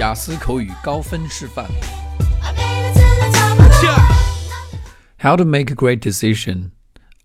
[0.00, 1.66] 雅思口语高分示范。
[5.18, 6.70] How to make a great decision.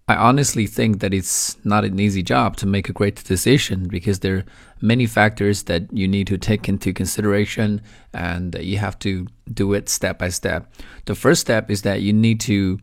[0.07, 4.19] I honestly think that it's not an easy job to make a great decision because
[4.19, 4.45] there are
[4.81, 7.81] many factors that you need to take into consideration
[8.13, 10.73] and you have to do it step by step.
[11.05, 12.79] The first step is that you need to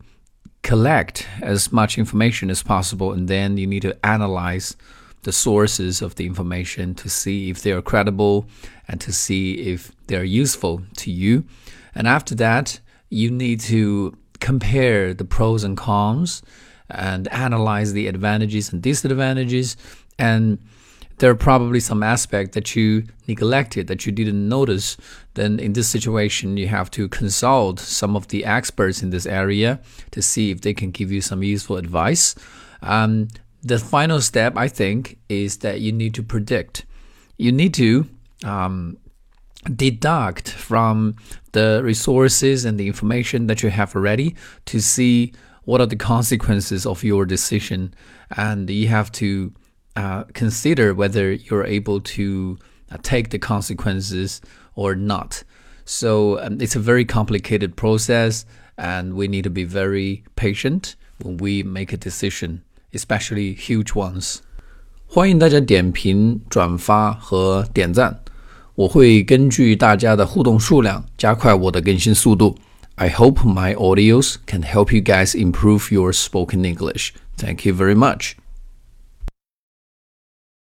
[0.63, 4.75] collect as much information as possible and then you need to analyze
[5.24, 8.46] the sources of the information to see if they are credible
[8.88, 11.44] and to see if they're useful to you.
[11.94, 16.42] And after that, you need to compare the pros and cons
[16.90, 19.76] and analyze the advantages and disadvantages.
[20.18, 20.58] And
[21.18, 24.96] there are probably some aspect that you neglected that you didn't notice.
[25.34, 29.80] Then in this situation, you have to consult some of the experts in this area
[30.10, 32.34] to see if they can give you some useful advice.
[32.82, 33.28] Um,
[33.64, 36.84] the final step, I think, is that you need to predict.
[37.38, 38.06] You need to
[38.44, 38.98] um,
[39.74, 41.16] deduct from
[41.52, 45.32] the resources and the information that you have already to see
[45.64, 47.94] what are the consequences of your decision,
[48.36, 49.52] and you have to
[49.96, 52.58] uh, consider whether you're able to
[52.90, 54.42] uh, take the consequences
[54.74, 55.42] or not.
[55.86, 58.44] So um, it's a very complicated process,
[58.76, 62.62] and we need to be very patient when we make a decision
[62.93, 64.37] especially huge ones。
[65.05, 68.19] 欢迎大家点评、转发和点赞，
[68.75, 72.57] 我会根据大家的互动数量加快我的更新速度。
[72.95, 77.11] I hope my audios can help you guys improve your spoken English.
[77.37, 78.33] Thank you very much.